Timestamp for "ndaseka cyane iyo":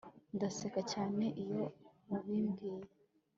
0.35-1.63